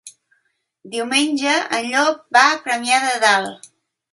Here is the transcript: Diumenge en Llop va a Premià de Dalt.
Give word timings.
Diumenge 0.95 1.53
en 1.81 1.91
Llop 1.91 2.25
va 2.39 2.47
a 2.55 2.59
Premià 2.65 3.03
de 3.07 3.13
Dalt. 3.27 3.71